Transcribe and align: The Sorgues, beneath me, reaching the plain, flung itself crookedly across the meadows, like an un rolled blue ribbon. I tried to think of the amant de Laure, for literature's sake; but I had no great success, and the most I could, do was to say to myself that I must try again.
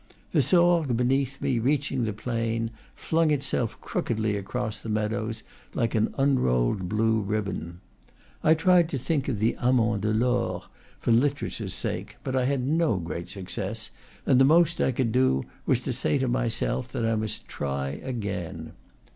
The 0.31 0.41
Sorgues, 0.41 0.95
beneath 0.97 1.39
me, 1.43 1.59
reaching 1.59 2.05
the 2.05 2.11
plain, 2.11 2.71
flung 2.95 3.29
itself 3.29 3.79
crookedly 3.81 4.35
across 4.35 4.81
the 4.81 4.89
meadows, 4.89 5.43
like 5.75 5.93
an 5.93 6.11
un 6.17 6.39
rolled 6.39 6.89
blue 6.89 7.21
ribbon. 7.21 7.81
I 8.43 8.55
tried 8.55 8.89
to 8.89 8.97
think 8.97 9.27
of 9.27 9.37
the 9.37 9.55
amant 9.59 10.01
de 10.01 10.11
Laure, 10.11 10.63
for 10.99 11.11
literature's 11.11 11.75
sake; 11.75 12.15
but 12.23 12.35
I 12.35 12.45
had 12.45 12.65
no 12.65 12.97
great 12.97 13.29
success, 13.29 13.91
and 14.25 14.41
the 14.41 14.43
most 14.43 14.81
I 14.81 14.91
could, 14.91 15.11
do 15.11 15.43
was 15.67 15.79
to 15.81 15.93
say 15.93 16.17
to 16.17 16.27
myself 16.27 16.91
that 16.93 17.05
I 17.05 17.15
must 17.15 17.47
try 17.47 17.89
again. 18.01 18.71